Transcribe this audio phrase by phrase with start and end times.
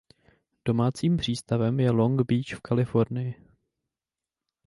[0.65, 3.33] Domácím přístavem je Long Beach v Kalifornii.